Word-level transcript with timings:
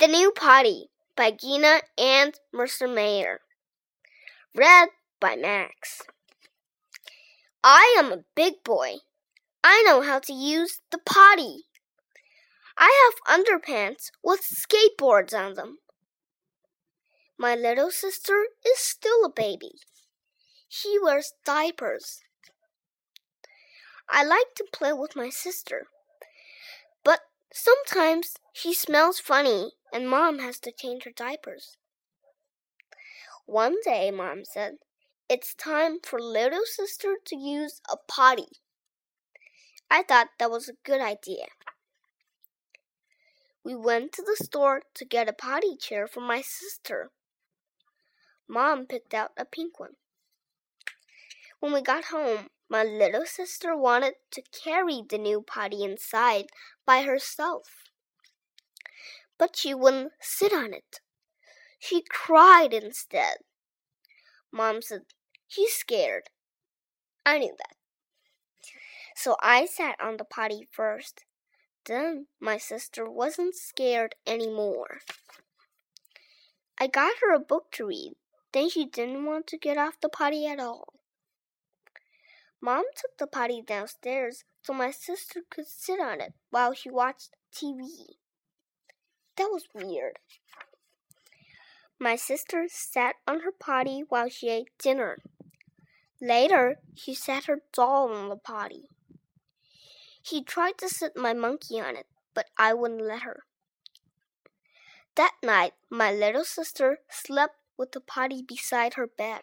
The 0.00 0.08
New 0.08 0.32
Potty 0.32 0.88
by 1.14 1.30
Gina 1.30 1.82
and 1.98 2.32
Mercer 2.54 2.88
Mayer. 2.88 3.40
Read 4.54 4.88
by 5.20 5.36
Max. 5.36 6.00
I 7.62 7.94
am 7.98 8.10
a 8.10 8.24
big 8.34 8.64
boy. 8.64 8.94
I 9.62 9.82
know 9.86 10.00
how 10.00 10.18
to 10.20 10.32
use 10.32 10.80
the 10.90 10.96
potty. 11.04 11.64
I 12.78 13.12
have 13.28 13.44
underpants 13.44 14.10
with 14.24 14.40
skateboards 14.40 15.34
on 15.34 15.52
them. 15.52 15.80
My 17.38 17.54
little 17.54 17.90
sister 17.90 18.46
is 18.66 18.78
still 18.78 19.26
a 19.26 19.30
baby. 19.30 19.72
She 20.66 20.98
wears 20.98 21.34
diapers. 21.44 22.22
I 24.08 24.24
like 24.24 24.54
to 24.56 24.64
play 24.72 24.94
with 24.94 25.14
my 25.14 25.28
sister. 25.28 25.88
Sometimes 27.52 28.36
she 28.52 28.72
smells 28.72 29.18
funny 29.18 29.72
and 29.92 30.08
mom 30.08 30.38
has 30.38 30.58
to 30.60 30.72
change 30.72 31.04
her 31.04 31.10
diapers. 31.10 31.76
One 33.46 33.76
day, 33.84 34.10
mom 34.10 34.44
said, 34.44 34.76
It's 35.28 35.54
time 35.54 35.98
for 36.04 36.20
little 36.20 36.64
sister 36.64 37.16
to 37.24 37.36
use 37.36 37.80
a 37.90 37.96
potty. 37.96 38.60
I 39.90 40.04
thought 40.04 40.28
that 40.38 40.50
was 40.50 40.68
a 40.68 40.74
good 40.84 41.00
idea. 41.00 41.46
We 43.64 43.74
went 43.74 44.12
to 44.12 44.22
the 44.22 44.42
store 44.42 44.82
to 44.94 45.04
get 45.04 45.28
a 45.28 45.32
potty 45.32 45.76
chair 45.76 46.06
for 46.06 46.20
my 46.20 46.40
sister. 46.40 47.10
Mom 48.48 48.86
picked 48.86 49.12
out 49.12 49.32
a 49.36 49.44
pink 49.44 49.78
one. 49.80 49.94
When 51.58 51.72
we 51.72 51.82
got 51.82 52.06
home, 52.06 52.48
my 52.70 52.84
little 52.84 53.26
sister 53.26 53.76
wanted 53.76 54.14
to 54.30 54.42
carry 54.52 55.02
the 55.06 55.18
new 55.18 55.42
potty 55.42 55.82
inside 55.82 56.46
by 56.86 57.02
herself. 57.02 57.84
But 59.36 59.56
she 59.56 59.74
wouldn't 59.74 60.12
sit 60.20 60.52
on 60.52 60.72
it. 60.72 61.00
She 61.80 62.04
cried 62.08 62.72
instead. 62.72 63.38
Mom 64.52 64.82
said, 64.82 65.02
She's 65.48 65.72
scared. 65.72 66.30
I 67.26 67.38
knew 67.38 67.54
that. 67.58 67.76
So 69.16 69.36
I 69.42 69.66
sat 69.66 69.96
on 70.00 70.16
the 70.16 70.24
potty 70.24 70.68
first. 70.70 71.24
Then 71.86 72.26
my 72.38 72.56
sister 72.56 73.10
wasn't 73.10 73.56
scared 73.56 74.14
anymore. 74.26 75.00
I 76.78 76.86
got 76.86 77.16
her 77.20 77.34
a 77.34 77.40
book 77.40 77.72
to 77.72 77.86
read. 77.86 78.12
Then 78.52 78.68
she 78.68 78.86
didn't 78.86 79.26
want 79.26 79.48
to 79.48 79.58
get 79.58 79.76
off 79.76 80.00
the 80.00 80.08
potty 80.08 80.46
at 80.46 80.60
all. 80.60 80.99
Mom 82.62 82.84
took 82.94 83.16
the 83.16 83.26
potty 83.26 83.62
downstairs 83.62 84.44
so 84.62 84.72
my 84.72 84.90
sister 84.90 85.40
could 85.48 85.66
sit 85.66 85.98
on 85.98 86.20
it 86.20 86.34
while 86.50 86.74
she 86.74 86.90
watched 86.90 87.36
TV. 87.54 88.16
That 89.36 89.48
was 89.50 89.68
weird. 89.74 90.18
My 91.98 92.16
sister 92.16 92.66
sat 92.68 93.16
on 93.26 93.40
her 93.40 93.52
potty 93.52 94.04
while 94.08 94.28
she 94.28 94.50
ate 94.50 94.68
dinner. 94.78 95.18
Later, 96.20 96.80
she 96.94 97.14
sat 97.14 97.44
her 97.44 97.62
doll 97.72 98.12
on 98.12 98.28
the 98.28 98.36
potty. 98.36 98.88
She 100.22 100.44
tried 100.44 100.76
to 100.78 100.88
sit 100.88 101.16
my 101.16 101.32
monkey 101.32 101.80
on 101.80 101.96
it, 101.96 102.06
but 102.34 102.46
I 102.58 102.74
wouldn't 102.74 103.02
let 103.02 103.22
her. 103.22 103.44
That 105.16 105.34
night, 105.42 105.72
my 105.88 106.12
little 106.12 106.44
sister 106.44 106.98
slept 107.10 107.56
with 107.78 107.92
the 107.92 108.00
potty 108.00 108.42
beside 108.46 108.94
her 108.94 109.06
bed. 109.06 109.42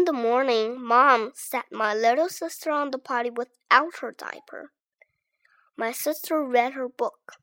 In 0.00 0.06
the 0.06 0.12
morning, 0.14 0.80
Mom 0.80 1.32
sat 1.34 1.66
my 1.70 1.92
little 1.94 2.30
sister 2.30 2.70
on 2.70 2.90
the 2.90 2.96
potty 2.96 3.28
without 3.28 3.98
her 4.00 4.10
diaper. 4.10 4.72
My 5.76 5.92
sister 5.92 6.42
read 6.42 6.72
her 6.72 6.88
book. 6.88 7.34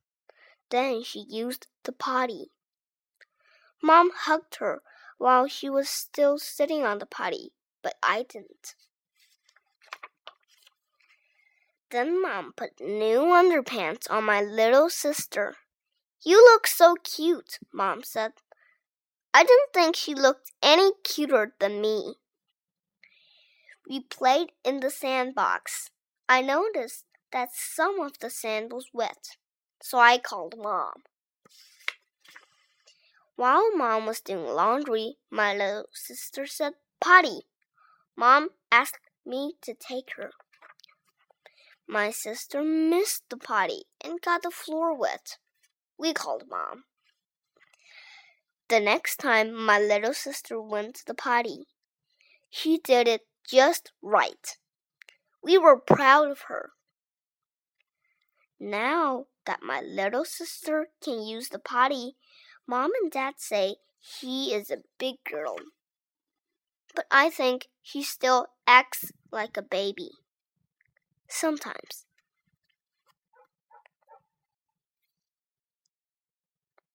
Then 0.72 1.04
she 1.04 1.20
used 1.30 1.68
the 1.84 1.92
potty. 1.92 2.50
Mom 3.80 4.10
hugged 4.12 4.56
her 4.56 4.82
while 5.20 5.48
she 5.48 5.70
was 5.70 5.88
still 5.88 6.40
sitting 6.40 6.84
on 6.84 6.98
the 6.98 7.06
potty, 7.06 7.52
but 7.84 7.94
I 8.02 8.24
didn't. 8.28 8.74
Then 11.92 12.20
Mom 12.20 12.54
put 12.58 12.82
new 12.82 13.20
underpants 13.20 14.10
on 14.10 14.24
my 14.24 14.42
little 14.42 14.90
sister. 14.90 15.58
You 16.26 16.44
look 16.44 16.66
so 16.66 16.96
cute, 17.04 17.60
Mom 17.72 18.02
said. 18.02 18.32
I 19.32 19.44
didn't 19.44 19.74
think 19.76 19.96
she 19.96 20.16
looked 20.16 20.54
any 20.64 20.94
cuter 21.04 21.54
than 21.60 21.82
me. 21.82 22.16
We 23.90 24.02
played 24.02 24.52
in 24.66 24.82
the 24.82 24.90
sandbox. 24.90 25.92
I 26.28 26.42
noticed 26.42 27.06
that 27.32 27.50
some 27.54 28.02
of 28.02 28.20
the 28.20 28.30
sand 28.30 28.74
was 28.74 28.90
wet, 28.94 29.38
so 29.82 29.98
I 29.98 30.18
called 30.18 30.56
Mom. 30.58 31.04
While 33.38 33.76
Mom 33.76 34.06
was 34.06 34.20
doing 34.20 34.46
laundry, 34.46 35.18
my 35.30 35.56
little 35.56 35.86
sister 35.94 36.46
said, 36.46 36.74
Potty. 37.00 37.44
Mom 38.16 38.50
asked 38.72 39.10
me 39.26 39.54
to 39.62 39.74
take 39.74 40.10
her. 40.18 40.32
My 41.88 42.12
sister 42.12 42.64
missed 42.64 43.24
the 43.30 43.38
potty 43.38 43.84
and 44.04 44.20
got 44.20 44.42
the 44.42 44.52
floor 44.52 44.94
wet. 44.94 45.38
We 45.98 46.14
called 46.14 46.44
Mom. 46.50 46.84
The 48.68 48.82
next 48.82 49.18
time 49.18 49.54
my 49.54 49.80
little 49.80 50.14
sister 50.14 50.60
went 50.60 50.96
to 50.96 51.06
the 51.06 51.14
potty, 51.14 51.68
she 52.50 52.80
did 52.80 53.08
it 53.08 53.22
just 53.48 53.92
right. 54.02 54.58
We 55.42 55.58
were 55.58 55.80
proud 55.80 56.30
of 56.30 56.42
her. 56.48 56.72
Now 58.60 59.26
that 59.46 59.64
my 59.64 59.82
little 59.82 60.26
sister 60.26 60.90
can 61.02 61.22
use 61.26 61.50
the 61.50 61.60
potty, 61.60 62.16
Mom 62.68 62.92
and 63.02 63.12
Dad 63.12 63.36
say 63.38 63.78
he 64.00 64.54
is 64.54 64.70
a 64.70 64.84
big 64.98 65.16
girl. 65.24 65.56
But 66.96 67.06
I 67.12 67.30
think 67.30 67.68
he 67.82 68.04
still 68.04 68.48
acts 68.66 69.12
like 69.32 69.56
a 69.56 69.62
baby. 69.62 70.12
Sometimes. 71.30 72.06